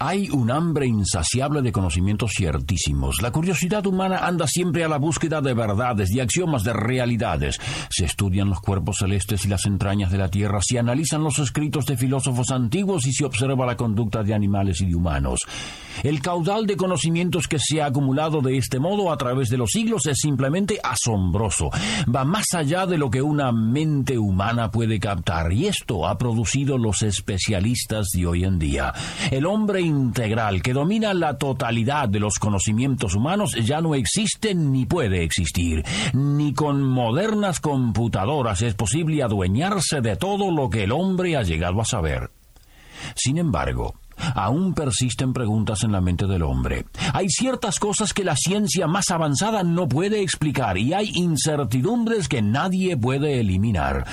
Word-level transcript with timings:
Hay 0.00 0.30
un 0.30 0.50
hambre 0.52 0.86
insaciable 0.86 1.60
de 1.60 1.72
conocimientos 1.72 2.30
ciertísimos. 2.36 3.20
La 3.20 3.32
curiosidad 3.32 3.84
humana 3.84 4.18
anda 4.18 4.46
siempre 4.46 4.84
a 4.84 4.88
la 4.88 4.96
búsqueda 4.96 5.40
de 5.40 5.54
verdades, 5.54 6.10
de 6.10 6.22
axiomas, 6.22 6.62
de 6.62 6.72
realidades. 6.72 7.58
Se 7.90 8.04
estudian 8.04 8.48
los 8.48 8.60
cuerpos 8.60 8.98
celestes 8.98 9.44
y 9.44 9.48
las 9.48 9.66
entrañas 9.66 10.12
de 10.12 10.18
la 10.18 10.28
Tierra, 10.28 10.60
se 10.62 10.78
analizan 10.78 11.24
los 11.24 11.40
escritos 11.40 11.84
de 11.86 11.96
filósofos 11.96 12.52
antiguos 12.52 13.06
y 13.06 13.12
se 13.12 13.24
observa 13.24 13.66
la 13.66 13.76
conducta 13.76 14.22
de 14.22 14.34
animales 14.34 14.80
y 14.82 14.86
de 14.86 14.94
humanos. 14.94 15.40
El 16.04 16.22
caudal 16.22 16.66
de 16.66 16.76
conocimientos 16.76 17.48
que 17.48 17.58
se 17.58 17.82
ha 17.82 17.86
acumulado 17.86 18.40
de 18.40 18.56
este 18.56 18.78
modo 18.78 19.10
a 19.10 19.16
través 19.16 19.48
de 19.48 19.56
los 19.56 19.72
siglos 19.72 20.06
es 20.06 20.18
simplemente 20.20 20.78
asombroso. 20.80 21.70
Va 22.14 22.24
más 22.24 22.46
allá 22.54 22.86
de 22.86 22.98
lo 22.98 23.10
que 23.10 23.20
una 23.20 23.50
mente 23.50 24.16
humana 24.16 24.70
puede 24.70 25.00
captar 25.00 25.52
y 25.52 25.66
esto 25.66 26.06
ha 26.06 26.16
producido 26.16 26.78
los 26.78 27.02
especialistas 27.02 28.10
de 28.14 28.26
hoy 28.26 28.44
en 28.44 28.60
día. 28.60 28.94
El 29.32 29.44
hombre 29.44 29.87
integral 29.88 30.62
que 30.62 30.72
domina 30.72 31.14
la 31.14 31.38
totalidad 31.38 32.08
de 32.08 32.20
los 32.20 32.38
conocimientos 32.38 33.14
humanos 33.14 33.56
ya 33.64 33.80
no 33.80 33.94
existe 33.94 34.54
ni 34.54 34.86
puede 34.86 35.24
existir. 35.24 35.84
Ni 36.12 36.54
con 36.54 36.82
modernas 36.82 37.60
computadoras 37.60 38.62
es 38.62 38.74
posible 38.74 39.22
adueñarse 39.22 40.00
de 40.00 40.16
todo 40.16 40.50
lo 40.50 40.70
que 40.70 40.84
el 40.84 40.92
hombre 40.92 41.36
ha 41.36 41.42
llegado 41.42 41.80
a 41.80 41.84
saber. 41.84 42.30
Sin 43.14 43.38
embargo, 43.38 43.94
aún 44.34 44.74
persisten 44.74 45.32
preguntas 45.32 45.84
en 45.84 45.92
la 45.92 46.00
mente 46.00 46.26
del 46.26 46.42
hombre. 46.42 46.86
Hay 47.12 47.28
ciertas 47.28 47.78
cosas 47.78 48.12
que 48.12 48.24
la 48.24 48.36
ciencia 48.36 48.86
más 48.86 49.10
avanzada 49.10 49.62
no 49.62 49.88
puede 49.88 50.22
explicar 50.22 50.78
y 50.78 50.92
hay 50.92 51.10
incertidumbres 51.14 52.28
que 52.28 52.42
nadie 52.42 52.96
puede 52.96 53.40
eliminar. 53.40 54.06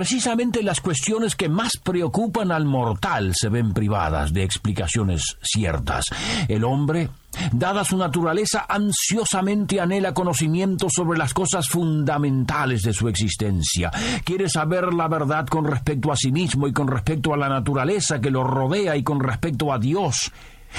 Precisamente 0.00 0.62
las 0.62 0.80
cuestiones 0.80 1.36
que 1.36 1.50
más 1.50 1.72
preocupan 1.76 2.52
al 2.52 2.64
mortal 2.64 3.34
se 3.34 3.50
ven 3.50 3.74
privadas 3.74 4.32
de 4.32 4.42
explicaciones 4.44 5.36
ciertas. 5.42 6.06
El 6.48 6.64
hombre 6.64 7.10
Dada 7.52 7.84
su 7.84 7.98
naturaleza, 7.98 8.64
ansiosamente 8.66 9.78
anhela 9.78 10.14
conocimiento 10.14 10.88
sobre 10.88 11.18
las 11.18 11.34
cosas 11.34 11.68
fundamentales 11.68 12.80
de 12.80 12.94
su 12.94 13.08
existencia. 13.08 13.90
Quiere 14.24 14.48
saber 14.48 14.94
la 14.94 15.06
verdad 15.06 15.46
con 15.46 15.66
respecto 15.66 16.10
a 16.10 16.16
sí 16.16 16.32
mismo 16.32 16.66
y 16.66 16.72
con 16.72 16.88
respecto 16.88 17.34
a 17.34 17.36
la 17.36 17.50
naturaleza 17.50 18.22
que 18.22 18.30
lo 18.30 18.42
rodea 18.42 18.96
y 18.96 19.02
con 19.02 19.20
respecto 19.20 19.70
a 19.70 19.78
Dios. 19.78 20.32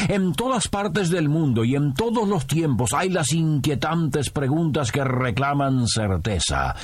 En 0.08 0.34
todas 0.34 0.68
partes 0.68 1.12
del 1.12 1.30
mundo 1.30 1.64
y 1.64 1.76
en 1.76 1.94
todos 1.94 2.28
los 2.28 2.48
tiempos 2.48 2.92
hay 2.92 3.10
las 3.10 3.32
inquietantes 3.34 4.32
preguntas 4.32 4.92
que 4.92 5.04
reclaman 5.04 5.88
certeza. 5.88 6.76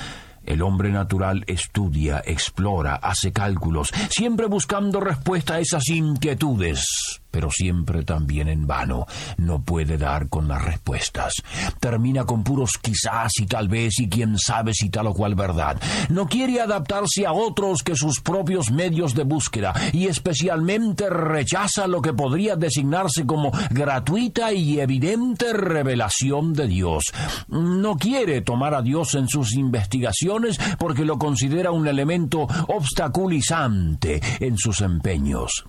El 0.47 0.63
hombre 0.63 0.89
natural 0.89 1.43
estudia, 1.45 2.23
explora, 2.25 2.95
hace 2.95 3.31
cálculos, 3.31 3.91
siempre 4.09 4.47
buscando 4.47 4.99
respuesta 4.99 5.55
a 5.55 5.59
esas 5.59 5.87
inquietudes 5.89 7.21
pero 7.37 7.51
siempre 7.51 8.01
también 8.01 8.47
en 8.47 8.65
vano. 8.65 9.05
No 9.37 9.61
puede 9.61 9.99
dar 9.99 10.27
con 10.27 10.47
las 10.47 10.65
respuestas. 10.65 11.35
Termina 11.79 12.25
con 12.25 12.43
puros 12.43 12.79
quizás 12.81 13.31
y 13.39 13.45
tal 13.45 13.67
vez 13.67 13.99
y 13.99 14.09
quién 14.09 14.39
sabe 14.39 14.73
si 14.73 14.89
tal 14.89 15.05
o 15.05 15.13
cual 15.13 15.35
verdad. 15.35 15.79
No 16.09 16.27
quiere 16.27 16.59
adaptarse 16.59 17.27
a 17.27 17.33
otros 17.33 17.83
que 17.83 17.95
sus 17.95 18.21
propios 18.21 18.71
medios 18.71 19.13
de 19.13 19.21
búsqueda 19.21 19.71
y 19.93 20.07
especialmente 20.07 21.11
rechaza 21.11 21.85
lo 21.85 22.01
que 22.01 22.11
podría 22.11 22.55
designarse 22.55 23.27
como 23.27 23.51
gratuita 23.69 24.51
y 24.51 24.79
evidente 24.79 25.53
revelación 25.53 26.53
de 26.53 26.65
Dios. 26.65 27.03
No 27.49 27.97
quiere 27.97 28.41
tomar 28.41 28.73
a 28.73 28.81
Dios 28.81 29.13
en 29.13 29.27
sus 29.27 29.53
investigaciones 29.53 30.59
porque 30.79 31.05
lo 31.05 31.19
considera 31.19 31.69
un 31.69 31.87
elemento 31.87 32.47
obstaculizante 32.67 34.21
en 34.39 34.57
sus 34.57 34.81
empeños. 34.81 35.65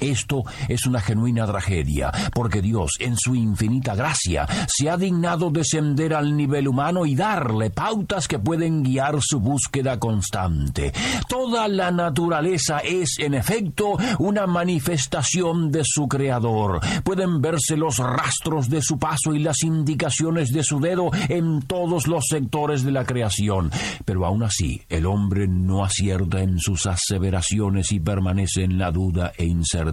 Esto 0.00 0.42
es 0.68 0.86
una 0.86 1.00
genuina 1.00 1.46
tragedia, 1.46 2.10
porque 2.32 2.60
Dios, 2.60 2.92
en 2.98 3.16
su 3.16 3.34
infinita 3.34 3.94
gracia, 3.94 4.46
se 4.66 4.90
ha 4.90 4.96
dignado 4.96 5.50
descender 5.50 6.14
al 6.14 6.36
nivel 6.36 6.68
humano 6.68 7.06
y 7.06 7.14
darle 7.14 7.70
pautas 7.70 8.26
que 8.26 8.38
pueden 8.38 8.82
guiar 8.82 9.16
su 9.20 9.40
búsqueda 9.40 9.98
constante. 9.98 10.92
Toda 11.28 11.68
la 11.68 11.90
naturaleza 11.90 12.78
es, 12.78 13.18
en 13.18 13.34
efecto, 13.34 13.96
una 14.18 14.46
manifestación 14.46 15.70
de 15.70 15.82
su 15.84 16.08
Creador. 16.08 16.80
Pueden 17.04 17.40
verse 17.40 17.76
los 17.76 17.98
rastros 17.98 18.68
de 18.68 18.82
su 18.82 18.98
paso 18.98 19.34
y 19.34 19.38
las 19.38 19.62
indicaciones 19.62 20.50
de 20.50 20.64
su 20.64 20.80
dedo 20.80 21.10
en 21.28 21.62
todos 21.62 22.06
los 22.08 22.24
sectores 22.28 22.82
de 22.82 22.92
la 22.92 23.04
creación. 23.04 23.70
Pero 24.04 24.26
aún 24.26 24.42
así, 24.42 24.82
el 24.88 25.06
hombre 25.06 25.46
no 25.46 25.84
acierta 25.84 26.40
en 26.40 26.58
sus 26.58 26.86
aseveraciones 26.86 27.92
y 27.92 28.00
permanece 28.00 28.64
en 28.64 28.78
la 28.78 28.90
duda 28.90 29.32
e 29.36 29.44
incertidumbre 29.44 29.83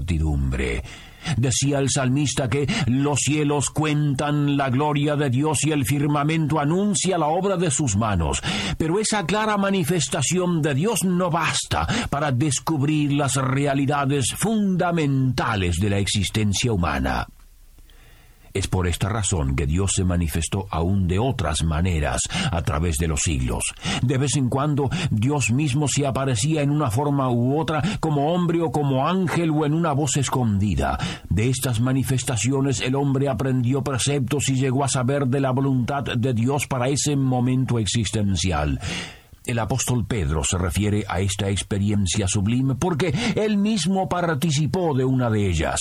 Decía 1.37 1.79
el 1.79 1.89
salmista 1.89 2.49
que 2.49 2.67
los 2.87 3.19
cielos 3.19 3.69
cuentan 3.69 4.57
la 4.57 4.69
gloria 4.69 5.15
de 5.15 5.29
Dios 5.29 5.63
y 5.63 5.71
el 5.71 5.85
firmamento 5.85 6.59
anuncia 6.59 7.17
la 7.17 7.27
obra 7.27 7.57
de 7.57 7.71
sus 7.71 7.95
manos. 7.95 8.41
Pero 8.77 8.99
esa 8.99 9.25
clara 9.25 9.57
manifestación 9.57 10.61
de 10.61 10.73
Dios 10.73 11.03
no 11.03 11.29
basta 11.29 11.87
para 12.09 12.31
descubrir 12.31 13.13
las 13.13 13.35
realidades 13.35 14.33
fundamentales 14.35 15.77
de 15.77 15.89
la 15.89 15.97
existencia 15.99 16.71
humana. 16.71 17.27
Es 18.53 18.67
por 18.67 18.87
esta 18.87 19.07
razón 19.07 19.55
que 19.55 19.65
Dios 19.65 19.91
se 19.95 20.03
manifestó 20.03 20.67
aún 20.69 21.07
de 21.07 21.19
otras 21.19 21.63
maneras 21.63 22.21
a 22.51 22.61
través 22.61 22.97
de 22.97 23.07
los 23.07 23.21
siglos. 23.21 23.63
De 24.01 24.17
vez 24.17 24.35
en 24.35 24.49
cuando 24.49 24.89
Dios 25.09 25.51
mismo 25.51 25.87
se 25.87 26.05
aparecía 26.05 26.61
en 26.61 26.69
una 26.69 26.91
forma 26.91 27.29
u 27.29 27.57
otra 27.59 27.81
como 27.99 28.33
hombre 28.33 28.61
o 28.61 28.71
como 28.71 29.07
ángel 29.07 29.51
o 29.51 29.65
en 29.65 29.73
una 29.73 29.93
voz 29.93 30.17
escondida. 30.17 30.97
De 31.29 31.49
estas 31.49 31.79
manifestaciones 31.79 32.81
el 32.81 32.95
hombre 32.95 33.29
aprendió 33.29 33.83
preceptos 33.83 34.49
y 34.49 34.55
llegó 34.55 34.83
a 34.83 34.89
saber 34.89 35.27
de 35.27 35.39
la 35.39 35.51
voluntad 35.51 36.03
de 36.03 36.33
Dios 36.33 36.67
para 36.67 36.89
ese 36.89 37.15
momento 37.15 37.79
existencial. 37.79 38.79
El 39.45 39.59
apóstol 39.59 40.05
Pedro 40.05 40.43
se 40.43 40.57
refiere 40.57 41.03
a 41.07 41.19
esta 41.19 41.49
experiencia 41.49 42.27
sublime 42.27 42.75
porque 42.75 43.13
él 43.35 43.57
mismo 43.57 44.07
participó 44.07 44.93
de 44.93 45.05
una 45.05 45.29
de 45.29 45.47
ellas. 45.47 45.79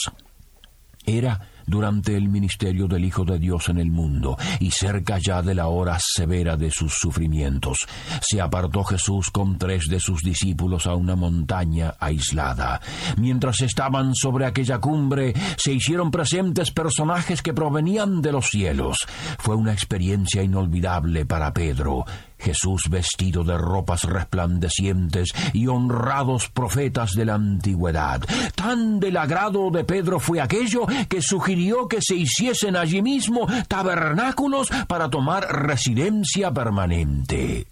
Era 1.04 1.49
durante 1.70 2.16
el 2.16 2.28
ministerio 2.28 2.86
del 2.86 3.04
Hijo 3.04 3.24
de 3.24 3.38
Dios 3.38 3.68
en 3.68 3.78
el 3.78 3.90
mundo 3.90 4.36
y 4.58 4.70
cerca 4.72 5.18
ya 5.18 5.40
de 5.40 5.54
la 5.54 5.68
hora 5.68 5.96
severa 5.98 6.56
de 6.56 6.70
sus 6.70 6.94
sufrimientos. 6.94 7.86
Se 8.20 8.40
apartó 8.40 8.84
Jesús 8.84 9.30
con 9.30 9.56
tres 9.56 9.84
de 9.88 10.00
sus 10.00 10.20
discípulos 10.20 10.86
a 10.86 10.94
una 10.94 11.16
montaña 11.16 11.94
aislada. 11.98 12.80
Mientras 13.16 13.60
estaban 13.62 14.14
sobre 14.14 14.46
aquella 14.46 14.78
cumbre, 14.78 15.32
se 15.56 15.72
hicieron 15.72 16.10
presentes 16.10 16.70
personajes 16.72 17.40
que 17.40 17.54
provenían 17.54 18.20
de 18.20 18.32
los 18.32 18.48
cielos. 18.50 19.06
Fue 19.38 19.54
una 19.54 19.72
experiencia 19.72 20.42
inolvidable 20.42 21.24
para 21.24 21.52
Pedro 21.54 22.04
Jesús 22.40 22.82
vestido 22.88 23.44
de 23.44 23.56
ropas 23.56 24.04
resplandecientes 24.04 25.30
y 25.52 25.66
honrados 25.66 26.48
profetas 26.48 27.12
de 27.12 27.24
la 27.24 27.34
antigüedad. 27.34 28.22
Tan 28.54 29.00
del 29.00 29.16
agrado 29.16 29.70
de 29.70 29.84
Pedro 29.84 30.18
fue 30.18 30.40
aquello 30.40 30.86
que 31.08 31.22
sugirió 31.22 31.88
que 31.88 31.98
se 32.00 32.16
hiciesen 32.16 32.76
allí 32.76 33.02
mismo 33.02 33.46
tabernáculos 33.68 34.68
para 34.88 35.08
tomar 35.08 35.44
residencia 35.66 36.52
permanente. 36.52 37.66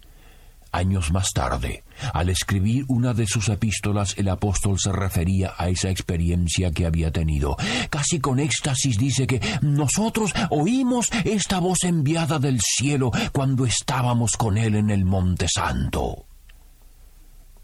Años 0.71 1.11
más 1.11 1.31
tarde, 1.33 1.83
al 2.13 2.29
escribir 2.29 2.85
una 2.87 3.13
de 3.13 3.25
sus 3.25 3.49
epístolas, 3.49 4.15
el 4.17 4.29
apóstol 4.29 4.77
se 4.79 4.91
refería 4.91 5.53
a 5.57 5.69
esa 5.69 5.89
experiencia 5.89 6.71
que 6.71 6.85
había 6.85 7.11
tenido. 7.11 7.57
Casi 7.89 8.19
con 8.19 8.39
éxtasis 8.39 8.97
dice 8.97 9.25
que 9.25 9.41
nosotros 9.61 10.31
oímos 10.51 11.09
esta 11.25 11.59
voz 11.59 11.83
enviada 11.83 12.37
del 12.37 12.59
cielo 12.61 13.11
cuando 13.33 13.65
estábamos 13.65 14.37
con 14.37 14.57
él 14.57 14.75
en 14.75 14.91
el 14.91 15.05
Monte 15.05 15.47
Santo. 15.47 16.28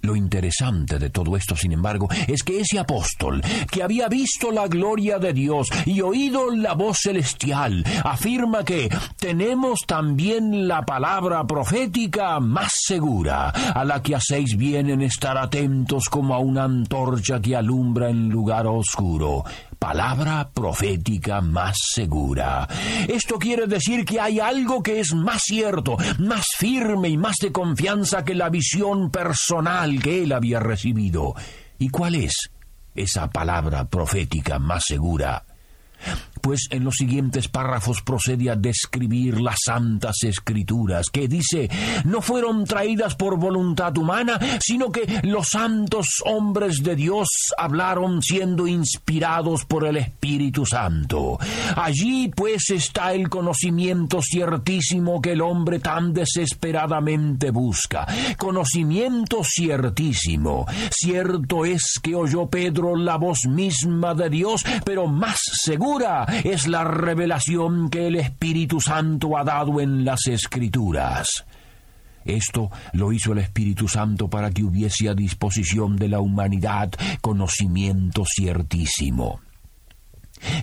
Lo 0.05 0.15
interesante 0.15 0.99
de 0.99 1.09
todo 1.09 1.35
esto, 1.35 1.55
sin 1.55 1.71
embargo, 1.71 2.07
es 2.27 2.43
que 2.43 2.59
ese 2.59 2.77
apóstol, 2.77 3.41
que 3.71 3.81
había 3.81 4.07
visto 4.07 4.51
la 4.51 4.67
gloria 4.67 5.17
de 5.17 5.33
Dios 5.33 5.67
y 5.83 5.99
oído 6.01 6.51
la 6.51 6.73
voz 6.73 6.97
celestial, 7.01 7.83
afirma 8.03 8.63
que 8.63 8.87
tenemos 9.17 9.79
también 9.87 10.67
la 10.67 10.83
palabra 10.83 11.47
profética 11.47 12.39
más 12.39 12.71
segura, 12.85 13.49
a 13.49 13.83
la 13.83 14.03
que 14.03 14.13
hacéis 14.13 14.55
bien 14.55 14.91
en 14.91 15.01
estar 15.01 15.39
atentos 15.39 16.07
como 16.07 16.35
a 16.35 16.37
una 16.37 16.65
antorcha 16.65 17.41
que 17.41 17.55
alumbra 17.55 18.07
en 18.11 18.29
lugar 18.29 18.67
oscuro 18.67 19.43
palabra 19.85 20.49
profética 20.51 21.41
más 21.41 21.77
segura. 21.93 22.67
Esto 23.07 23.37
quiere 23.37 23.67
decir 23.67 24.03
que 24.03 24.19
hay 24.19 24.39
algo 24.39 24.81
que 24.81 24.99
es 24.99 25.13
más 25.13 25.43
cierto, 25.43 25.95
más 26.17 26.47
firme 26.57 27.09
y 27.09 27.17
más 27.17 27.35
de 27.39 27.51
confianza 27.51 28.25
que 28.25 28.33
la 28.33 28.49
visión 28.49 29.11
personal 29.11 30.01
que 30.01 30.23
él 30.23 30.31
había 30.31 30.59
recibido. 30.59 31.35
¿Y 31.77 31.89
cuál 31.89 32.15
es 32.15 32.49
esa 32.95 33.29
palabra 33.29 33.85
profética 33.85 34.57
más 34.57 34.85
segura? 34.87 35.43
Pues 36.45 36.67
en 36.69 36.83
los 36.83 36.93
siguientes 36.93 37.47
párrafos 37.47 38.03
procede 38.03 38.51
a 38.51 38.55
describir 38.55 39.41
las 39.41 39.55
santas 39.65 40.17
escrituras, 40.21 41.07
que 41.09 41.27
dice, 41.27 41.67
no 42.03 42.21
fueron 42.21 42.65
traídas 42.65 43.15
por 43.15 43.39
voluntad 43.39 43.97
humana, 43.97 44.39
sino 44.61 44.91
que 44.91 45.21
los 45.23 45.47
santos 45.47 46.05
hombres 46.23 46.83
de 46.83 46.95
Dios 46.95 47.29
hablaron 47.57 48.21
siendo 48.21 48.67
inspirados 48.67 49.65
por 49.65 49.87
el 49.87 49.97
Espíritu 49.97 50.67
Santo. 50.67 51.39
Allí 51.77 52.31
pues 52.35 52.69
está 52.69 53.13
el 53.13 53.27
conocimiento 53.27 54.21
ciertísimo 54.21 55.19
que 55.23 55.31
el 55.31 55.41
hombre 55.41 55.79
tan 55.79 56.13
desesperadamente 56.13 57.49
busca. 57.49 58.05
Conocimiento 58.37 59.41
ciertísimo. 59.43 60.67
Cierto 60.91 61.65
es 61.65 61.99
que 62.03 62.13
oyó 62.13 62.45
Pedro 62.51 62.95
la 62.95 63.15
voz 63.15 63.47
misma 63.47 64.13
de 64.13 64.29
Dios, 64.29 64.63
pero 64.83 65.07
más 65.07 65.39
segura 65.63 66.34
es 66.43 66.67
la 66.67 66.83
revelación 66.83 67.89
que 67.89 68.07
el 68.07 68.15
Espíritu 68.15 68.81
Santo 68.81 69.37
ha 69.37 69.43
dado 69.43 69.79
en 69.79 70.05
las 70.05 70.27
Escrituras. 70.27 71.45
Esto 72.25 72.71
lo 72.93 73.11
hizo 73.11 73.33
el 73.33 73.39
Espíritu 73.39 73.87
Santo 73.87 74.29
para 74.29 74.49
que 74.49 74.63
hubiese 74.63 75.09
a 75.09 75.13
disposición 75.13 75.95
de 75.95 76.09
la 76.09 76.19
humanidad 76.19 76.91
conocimiento 77.21 78.23
ciertísimo. 78.25 79.41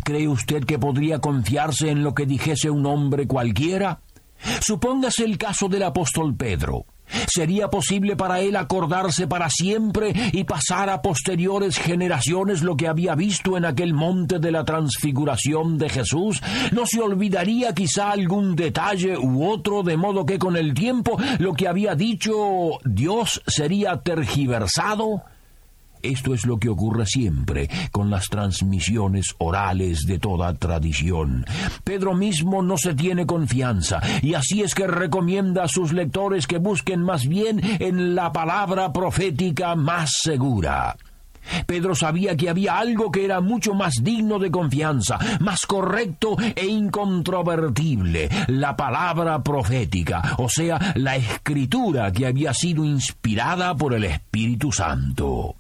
¿Cree 0.05 0.29
usted 0.29 0.65
que 0.65 0.79
podría 0.79 1.21
confiarse 1.21 1.91
en 1.91 2.03
lo 2.03 2.15
que 2.15 2.27
dijese 2.27 2.69
un 2.69 2.85
hombre 2.87 3.27
cualquiera? 3.27 4.01
Supóngase 4.61 5.25
el 5.25 5.39
caso 5.39 5.69
del 5.69 5.85
apóstol 5.85 6.35
Pedro. 6.35 6.87
¿Sería 7.27 7.69
posible 7.69 8.17
para 8.17 8.41
él 8.41 8.57
acordarse 8.57 9.27
para 9.27 9.49
siempre 9.51 10.13
y 10.33 10.45
pasar 10.45 10.91
a 10.91 11.03
posteriores 11.03 11.79
generaciones 11.79 12.63
lo 12.63 12.77
que 12.77 12.89
había 12.89 13.15
visto 13.15 13.57
en 13.57 13.65
aquel 13.65 13.95
monte 13.95 14.39
de 14.39 14.53
la 14.53 14.65
transfiguración 14.65 15.79
de 15.79 15.89
Jesús? 15.89 16.43
¿No 16.73 16.87
se 16.87 17.01
olvidaría 17.01 17.75
quizá 17.75 18.11
algún 18.11 18.57
detalle 18.57 19.17
u 19.17 19.49
otro, 19.49 19.83
de 19.83 19.97
modo 19.97 20.27
que 20.27 20.39
con 20.39 20.57
el 20.57 20.75
tiempo 20.75 21.19
lo 21.39 21.55
que 21.55 21.69
había 21.69 21.95
dicho 21.95 22.79
Dios 22.85 23.43
sería 23.47 23.97
tergiversado? 23.99 25.23
Esto 26.03 26.35
es 26.35 26.47
lo 26.47 26.59
que 26.59 26.69
ocurre 26.69 27.07
siempre 27.07 27.69
con 27.91 28.11
las 28.11 28.29
transmisiones 28.29 29.35
orales 29.39 30.07
de 30.07 30.19
toda 30.19 30.55
tradición. 30.55 31.47
Pedro 31.85 32.15
mismo 32.15 32.63
no 32.63 32.77
se 32.77 32.95
tiene 32.95 33.27
confianza 33.27 34.01
y 34.23 34.35
así 34.35 34.63
es 34.63 34.75
que 34.75 34.87
recomienda 34.87 35.65
a 35.65 35.69
sus 35.69 35.93
lectores 35.93 36.47
que 36.47 36.59
busquen 36.59 37.03
más 37.03 37.27
bien 37.27 37.61
en 37.81 38.15
la 38.15 38.33
palabra 38.33 38.93
profética 38.93 39.75
más 39.75 40.13
segura. 40.23 40.97
Pedro 41.67 41.95
sabía 41.95 42.37
que 42.37 42.49
había 42.49 42.79
algo 42.79 43.11
que 43.11 43.25
era 43.25 43.41
mucho 43.41 43.75
más 43.75 43.95
digno 44.03 44.39
de 44.39 44.51
confianza, 44.51 45.19
más 45.41 45.67
correcto 45.67 46.37
e 46.55 46.67
incontrovertible, 46.67 48.29
la 48.49 48.77
palabra 48.77 49.43
profética, 49.43 50.37
o 50.39 50.49
sea, 50.49 50.93
la 50.95 51.17
escritura 51.17 52.13
que 52.13 52.27
había 52.27 52.55
sido 52.55 52.85
inspirada 52.85 53.75
por 53.75 53.95
el 53.95 54.05
Espíritu 54.05 54.73
Santo. 54.73 55.57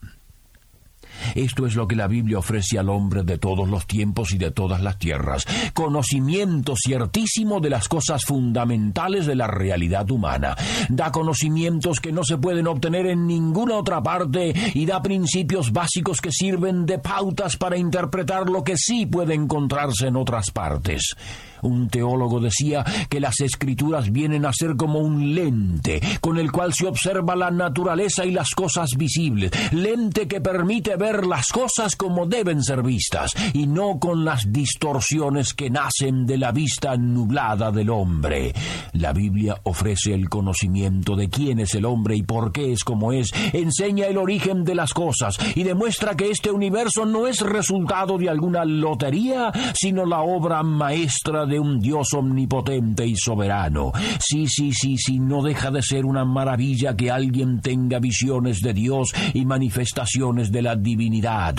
Esto 1.34 1.66
es 1.66 1.74
lo 1.74 1.86
que 1.86 1.96
la 1.96 2.06
Biblia 2.06 2.38
ofrece 2.38 2.78
al 2.78 2.88
hombre 2.88 3.22
de 3.22 3.38
todos 3.38 3.68
los 3.68 3.86
tiempos 3.86 4.32
y 4.32 4.38
de 4.38 4.50
todas 4.50 4.80
las 4.82 4.98
tierras, 4.98 5.46
conocimiento 5.74 6.74
ciertísimo 6.76 7.60
de 7.60 7.70
las 7.70 7.88
cosas 7.88 8.24
fundamentales 8.24 9.26
de 9.26 9.34
la 9.34 9.46
realidad 9.46 10.10
humana. 10.10 10.56
Da 10.88 11.10
conocimientos 11.12 12.00
que 12.00 12.12
no 12.12 12.24
se 12.24 12.38
pueden 12.38 12.66
obtener 12.66 13.06
en 13.06 13.26
ninguna 13.26 13.76
otra 13.76 14.02
parte 14.02 14.52
y 14.74 14.86
da 14.86 15.02
principios 15.02 15.72
básicos 15.72 16.20
que 16.20 16.32
sirven 16.32 16.86
de 16.86 16.98
pautas 16.98 17.56
para 17.56 17.76
interpretar 17.76 18.48
lo 18.48 18.64
que 18.64 18.76
sí 18.76 19.06
puede 19.06 19.34
encontrarse 19.34 20.06
en 20.06 20.16
otras 20.16 20.50
partes. 20.50 21.14
Un 21.62 21.88
teólogo 21.88 22.40
decía 22.40 22.84
que 23.08 23.20
las 23.20 23.40
escrituras 23.40 24.10
vienen 24.10 24.44
a 24.44 24.52
ser 24.52 24.76
como 24.76 24.98
un 24.98 25.34
lente 25.34 26.00
con 26.20 26.38
el 26.38 26.52
cual 26.52 26.72
se 26.74 26.86
observa 26.86 27.36
la 27.36 27.50
naturaleza 27.50 28.24
y 28.24 28.30
las 28.30 28.50
cosas 28.50 28.90
visibles, 28.96 29.50
lente 29.72 30.28
que 30.28 30.40
permite 30.40 30.96
ver 30.96 31.26
las 31.26 31.48
cosas 31.48 31.96
como 31.96 32.26
deben 32.26 32.62
ser 32.62 32.82
vistas 32.82 33.32
y 33.52 33.66
no 33.66 33.98
con 33.98 34.24
las 34.24 34.52
distorsiones 34.52 35.54
que 35.54 35.70
nacen 35.70 36.26
de 36.26 36.38
la 36.38 36.52
vista 36.52 36.96
nublada 36.96 37.70
del 37.70 37.90
hombre. 37.90 38.52
La 38.92 39.12
Biblia 39.12 39.56
ofrece 39.64 40.14
el 40.14 40.28
conocimiento 40.28 41.16
de 41.16 41.28
quién 41.28 41.60
es 41.60 41.74
el 41.74 41.84
hombre 41.84 42.16
y 42.16 42.22
por 42.22 42.52
qué 42.52 42.72
es 42.72 42.84
como 42.84 43.12
es, 43.12 43.30
enseña 43.52 44.06
el 44.06 44.18
origen 44.18 44.64
de 44.64 44.74
las 44.74 44.92
cosas 44.92 45.38
y 45.54 45.62
demuestra 45.62 46.16
que 46.16 46.30
este 46.30 46.50
universo 46.50 47.06
no 47.06 47.26
es 47.26 47.40
resultado 47.40 48.18
de 48.18 48.28
alguna 48.28 48.64
lotería, 48.64 49.52
sino 49.74 50.04
la 50.04 50.22
obra 50.22 50.62
maestra 50.62 51.46
de 51.46 51.51
un 51.60 51.80
Dios 51.80 52.12
omnipotente 52.14 53.06
y 53.06 53.16
soberano. 53.16 53.92
Sí, 54.20 54.46
sí, 54.46 54.72
sí, 54.72 54.96
sí, 54.96 55.18
no 55.18 55.42
deja 55.42 55.70
de 55.70 55.82
ser 55.82 56.04
una 56.04 56.24
maravilla 56.24 56.96
que 56.96 57.10
alguien 57.10 57.60
tenga 57.60 57.98
visiones 57.98 58.60
de 58.60 58.72
Dios 58.72 59.12
y 59.34 59.44
manifestaciones 59.44 60.50
de 60.50 60.62
la 60.62 60.76
divinidad 60.76 61.56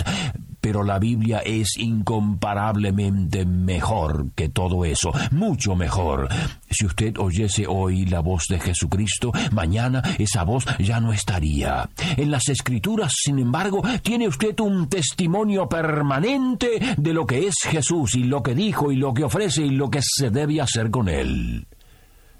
pero 0.64 0.82
la 0.82 0.98
Biblia 0.98 1.40
es 1.44 1.76
incomparablemente 1.76 3.44
mejor 3.44 4.30
que 4.34 4.48
todo 4.48 4.86
eso, 4.86 5.12
mucho 5.30 5.76
mejor. 5.76 6.26
Si 6.70 6.86
usted 6.86 7.18
oyese 7.18 7.66
hoy 7.68 8.06
la 8.06 8.20
voz 8.20 8.46
de 8.48 8.58
Jesucristo, 8.58 9.30
mañana 9.52 10.02
esa 10.18 10.42
voz 10.42 10.64
ya 10.78 11.00
no 11.00 11.12
estaría. 11.12 11.90
En 12.16 12.30
las 12.30 12.48
Escrituras, 12.48 13.12
sin 13.14 13.40
embargo, 13.40 13.82
tiene 14.00 14.26
usted 14.26 14.58
un 14.60 14.88
testimonio 14.88 15.68
permanente 15.68 16.80
de 16.96 17.12
lo 17.12 17.26
que 17.26 17.46
es 17.46 17.56
Jesús 17.64 18.14
y 18.14 18.24
lo 18.24 18.42
que 18.42 18.54
dijo 18.54 18.90
y 18.90 18.96
lo 18.96 19.12
que 19.12 19.24
ofrece 19.24 19.66
y 19.66 19.70
lo 19.70 19.90
que 19.90 20.00
se 20.02 20.30
debe 20.30 20.62
hacer 20.62 20.90
con 20.90 21.10
él. 21.10 21.66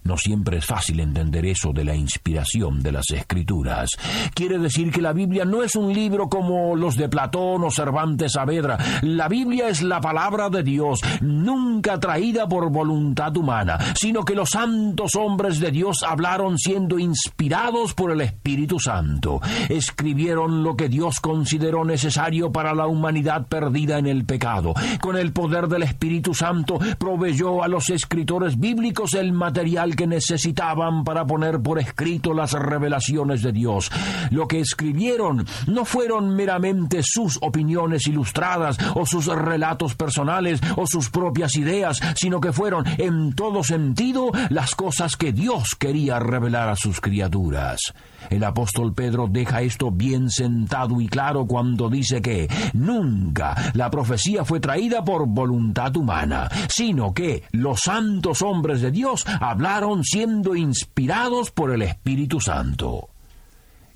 No 0.05 0.19
siempre 0.19 0.59
es 0.59 0.67
fácil 0.67 1.01
entender 1.01 1.47
eso 1.47 1.73
de 1.73 1.83
la 1.83 1.95
inspiración 1.95 2.83
de 2.83 2.93
las 2.93 3.07
escrituras. 3.11 3.89
Quiere 4.35 4.59
decir 4.59 4.91
que 4.93 5.01
la 5.01 5.15
Biblia 5.15 5.47
no 5.47 5.63
es 5.63 5.77
un 5.77 5.95
libro 5.95 6.29
como 6.29 6.77
los 6.77 6.97
de 6.97 7.09
Platón 7.09 7.65
o 7.65 7.71
Cervantes 7.71 8.33
Saavedra. 8.33 8.77
La 9.01 9.29
Biblia 9.29 9.69
es 9.69 9.81
la 9.81 10.03
palabra 10.03 10.51
de 10.51 10.63
Dios, 10.63 11.01
nunca 11.23 11.99
traída 11.99 12.47
por 12.47 12.71
voluntad 12.71 13.35
humana, 13.35 13.79
sino 13.95 14.27
que 14.27 14.35
los 14.35 14.51
santos 14.51 15.15
hombres 15.15 15.59
de 15.59 15.71
Dios 15.71 16.03
hablaron 16.03 16.59
siendo 16.59 16.99
inspirados 16.99 17.95
por 17.95 18.11
el 18.11 18.21
Espíritu 18.21 18.79
Santo. 18.79 19.41
Escribieron 19.71 20.63
lo 20.63 20.77
que 20.77 20.91
Dios 20.91 21.21
consideró 21.21 21.83
necesario 21.83 22.53
para 22.53 22.75
la 22.75 22.87
humanidad 22.87 23.47
perdida 23.47 23.97
en 23.97 24.07
el 24.07 24.27
pecado. 24.27 24.75
Con 25.01 25.17
el 25.17 25.33
poder 25.33 25.69
del 25.69 25.85
Espíritu 25.85 26.35
Santo 26.35 26.79
proveyó 26.99 27.63
a 27.63 27.69
los 27.69 27.89
escritores 27.89 28.61
bíblicos 28.61 29.15
el 29.15 29.33
material 29.33 29.94
que 29.95 30.07
necesitaban 30.07 31.05
para 31.05 31.27
poner 31.27 31.61
por 31.61 31.79
escrito 31.79 32.35
las 32.35 32.53
revelaciones 32.53 33.43
de 33.43 33.53
Dios. 33.53 33.91
Lo 34.31 34.49
que 34.49 34.61
escribieron 34.61 35.47
no 35.67 35.85
fueron 35.85 36.35
meramente 36.35 37.01
sus 37.03 37.39
opiniones 37.43 38.07
ilustradas 38.07 38.79
o 38.95 39.07
sus 39.07 39.27
relatos 39.27 39.95
personales 39.95 40.61
o 40.77 40.87
sus 40.87 41.11
propias 41.11 41.57
ideas, 41.57 42.01
sino 42.17 42.41
que 42.41 42.53
fueron 42.53 42.85
en 42.99 43.35
todo 43.35 43.63
sentido 43.63 44.31
las 44.51 44.75
cosas 44.75 45.17
que 45.17 45.33
Dios 45.33 45.75
quería 45.77 46.19
revelar 46.19 46.69
a 46.69 46.77
sus 46.77 47.01
criaturas. 47.01 47.93
El 48.31 48.45
apóstol 48.45 48.95
Pedro 48.95 49.29
deja 49.29 49.63
esto 49.63 49.91
bien 49.91 50.31
sentado 50.31 51.01
y 51.01 51.09
claro 51.09 51.47
cuando 51.47 51.91
dice 51.91 52.23
que 52.23 52.49
nunca 52.73 53.73
la 53.75 53.91
profecía 53.91 54.45
fue 54.45 54.61
traída 54.61 55.05
por 55.05 55.27
voluntad 55.27 55.95
humana, 55.97 56.49
sino 56.69 57.13
que 57.13 57.45
los 57.53 57.81
santos 57.81 58.43
hombres 58.43 58.81
de 58.81 58.91
Dios 58.91 59.27
hablaron 59.41 59.84
siendo 60.03 60.57
inspirados 60.57 61.51
por 61.51 61.73
el 61.73 61.83
Espíritu 61.83 62.41
Santo. 62.41 63.09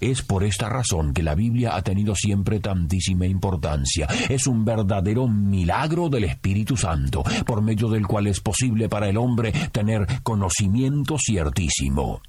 Es 0.01 0.23
por 0.23 0.45
esta 0.45 0.69
razón 0.69 1.13
que 1.13 1.23
la 1.25 1.35
Biblia 1.35 1.75
ha 1.75 1.83
tenido 1.83 2.15
siempre 2.15 2.61
tantísima 2.61 3.27
importancia. 3.27 4.07
Es 4.29 4.47
un 4.47 4.65
verdadero 4.65 5.27
milagro 5.27 6.09
del 6.09 6.25
Espíritu 6.25 6.77
Santo, 6.77 7.25
por 7.45 7.63
medio 7.63 7.89
del 7.89 8.07
cual 8.07 8.29
es 8.29 8.41
posible 8.41 8.89
para 8.89 9.09
el 9.09 9.17
hombre 9.17 9.53
tener 9.73 10.07
conocimiento 10.23 11.17
ciertísimo. 11.19 12.21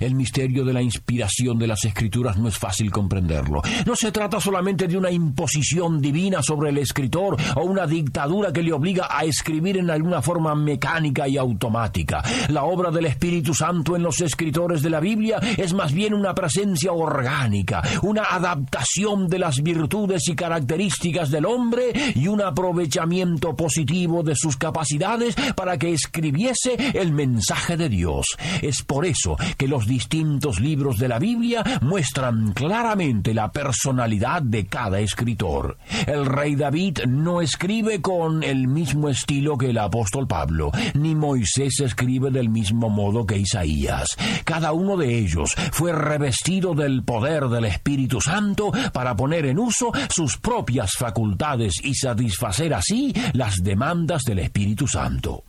El 0.00 0.14
misterio 0.14 0.64
de 0.64 0.72
la 0.72 0.82
inspiración 0.82 1.58
de 1.58 1.66
las 1.66 1.84
escrituras 1.84 2.36
no 2.38 2.48
es 2.48 2.58
fácil 2.58 2.90
comprenderlo. 2.90 3.62
No 3.86 3.96
se 3.96 4.12
trata 4.12 4.40
solamente 4.40 4.88
de 4.88 4.96
una 4.96 5.10
imposición 5.10 6.00
divina 6.00 6.42
sobre 6.42 6.70
el 6.70 6.78
escritor 6.78 7.36
o 7.56 7.62
una 7.62 7.86
dictadura 7.86 8.52
que 8.52 8.62
le 8.62 8.72
obliga 8.72 9.08
a 9.10 9.24
escribir 9.24 9.78
en 9.78 9.90
alguna 9.90 10.22
forma 10.22 10.54
mecánica 10.54 11.28
y 11.28 11.36
automática. 11.36 12.22
La 12.48 12.64
obra 12.64 12.90
del 12.90 13.06
Espíritu 13.06 13.54
Santo 13.54 13.96
en 13.96 14.02
los 14.02 14.20
escritores 14.20 14.82
de 14.82 14.90
la 14.90 15.00
Biblia 15.00 15.38
es 15.56 15.72
más 15.72 15.92
bien 15.92 16.14
una 16.14 16.34
presencia 16.34 16.92
orgánica, 16.92 17.82
una 18.02 18.24
adaptación 18.24 19.28
de 19.28 19.38
las 19.38 19.62
virtudes 19.62 20.28
y 20.28 20.34
características 20.34 21.30
del 21.30 21.46
hombre 21.46 21.92
y 22.14 22.28
un 22.28 22.42
aprovechamiento 22.42 23.54
positivo 23.54 24.22
de 24.22 24.34
sus 24.34 24.56
capacidades 24.56 25.34
para 25.54 25.78
que 25.78 25.92
escribiese 25.92 26.76
el 26.94 27.12
mensaje 27.12 27.76
de 27.76 27.88
Dios. 27.88 28.26
Es 28.60 28.82
por 28.82 29.06
eso 29.06 29.36
que 29.56 29.68
los 29.72 29.86
distintos 29.86 30.60
libros 30.60 30.98
de 30.98 31.08
la 31.08 31.18
Biblia 31.18 31.64
muestran 31.80 32.52
claramente 32.52 33.32
la 33.32 33.50
personalidad 33.52 34.42
de 34.42 34.66
cada 34.66 35.00
escritor. 35.00 35.78
El 36.06 36.26
rey 36.26 36.56
David 36.56 36.98
no 37.08 37.40
escribe 37.40 38.02
con 38.02 38.42
el 38.42 38.68
mismo 38.68 39.08
estilo 39.08 39.56
que 39.56 39.70
el 39.70 39.78
apóstol 39.78 40.28
Pablo, 40.28 40.72
ni 40.92 41.14
Moisés 41.14 41.80
escribe 41.80 42.30
del 42.30 42.50
mismo 42.50 42.90
modo 42.90 43.24
que 43.24 43.38
Isaías. 43.38 44.14
Cada 44.44 44.72
uno 44.72 44.98
de 44.98 45.16
ellos 45.16 45.54
fue 45.72 45.94
revestido 45.94 46.74
del 46.74 47.02
poder 47.02 47.48
del 47.48 47.64
Espíritu 47.64 48.20
Santo 48.20 48.72
para 48.92 49.16
poner 49.16 49.46
en 49.46 49.58
uso 49.58 49.90
sus 50.10 50.36
propias 50.36 50.90
facultades 50.98 51.76
y 51.82 51.94
satisfacer 51.94 52.74
así 52.74 53.14
las 53.32 53.62
demandas 53.62 54.20
del 54.24 54.40
Espíritu 54.40 54.86
Santo. 54.86 55.44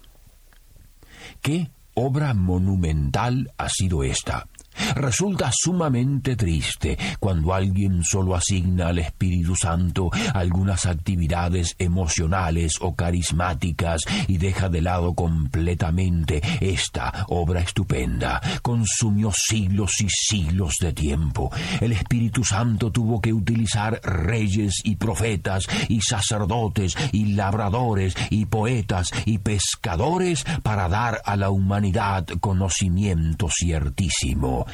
¿Qué 1.41 1.72
obra 1.93 2.33
monumental 2.33 3.51
ha 3.57 3.69
sido 3.69 4.03
esta? 4.03 4.47
Resulta 4.95 5.51
sumamente 5.53 6.35
triste 6.35 6.97
cuando 7.19 7.53
alguien 7.53 8.03
solo 8.03 8.35
asigna 8.35 8.87
al 8.87 8.99
Espíritu 8.99 9.55
Santo 9.55 10.09
algunas 10.33 10.85
actividades 10.85 11.75
emocionales 11.79 12.77
o 12.81 12.95
carismáticas 12.95 14.01
y 14.27 14.37
deja 14.37 14.69
de 14.69 14.81
lado 14.81 15.13
completamente 15.13 16.41
esta 16.61 17.25
obra 17.29 17.61
estupenda. 17.61 18.41
Consumió 18.61 19.31
siglos 19.31 20.01
y 20.01 20.07
siglos 20.09 20.75
de 20.79 20.93
tiempo. 20.93 21.51
El 21.81 21.91
Espíritu 21.91 22.43
Santo 22.43 22.91
tuvo 22.91 23.21
que 23.21 23.33
utilizar 23.33 23.99
reyes 24.03 24.81
y 24.83 24.95
profetas 24.95 25.65
y 25.89 26.01
sacerdotes 26.01 26.95
y 27.11 27.33
labradores 27.33 28.15
y 28.29 28.45
poetas 28.45 29.11
y 29.25 29.39
pescadores 29.39 30.45
para 30.63 30.87
dar 30.89 31.21
a 31.25 31.35
la 31.35 31.49
humanidad 31.49 32.25
conocimiento 32.39 33.49
ciertísimo. 33.49 34.65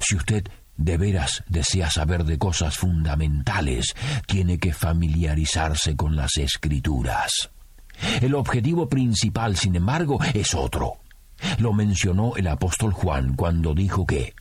Si 0.00 0.16
usted 0.16 0.48
de 0.76 0.96
veras 0.96 1.44
desea 1.48 1.90
saber 1.90 2.24
de 2.24 2.38
cosas 2.38 2.76
fundamentales, 2.76 3.94
tiene 4.26 4.58
que 4.58 4.72
familiarizarse 4.72 5.96
con 5.96 6.16
las 6.16 6.36
escrituras. 6.36 7.50
El 8.20 8.34
objetivo 8.34 8.88
principal, 8.88 9.56
sin 9.56 9.76
embargo, 9.76 10.18
es 10.34 10.54
otro. 10.54 10.94
Lo 11.58 11.72
mencionó 11.72 12.36
el 12.36 12.48
apóstol 12.48 12.92
Juan 12.92 13.34
cuando 13.34 13.74
dijo 13.74 14.06
que 14.06 14.34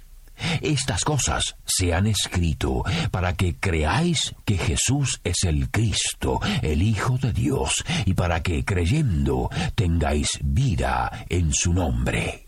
estas 0.62 1.04
cosas 1.04 1.56
se 1.66 1.94
han 1.94 2.08
escrito 2.08 2.84
para 3.12 3.34
que 3.34 3.56
creáis 3.56 4.34
que 4.46 4.58
Jesús 4.58 5.22
es 5.24 5.44
el 5.44 5.70
Cristo, 5.70 6.40
el 6.62 6.82
Hijo 6.82 7.18
de 7.18 7.32
Dios, 7.34 7.84
y 8.06 8.14
para 8.14 8.42
que 8.42 8.66
creyendo 8.66 9.50
tengáis 9.76 10.30
vida 10.42 11.26
en 11.30 11.54
su 11.54 11.74
nombre. 11.74 12.48